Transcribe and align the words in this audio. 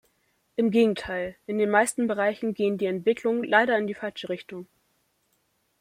Im 0.55 0.71
Gegenteil, 0.71 1.35
in 1.45 1.59
den 1.59 1.69
meisten 1.69 2.07
Bereichen 2.07 2.55
gehen 2.55 2.79
die 2.79 2.87
Entwicklungen 2.87 3.43
leider 3.43 3.77
in 3.77 3.85
die 3.85 3.93
falsche 3.93 4.29
Richtung. 4.29 4.65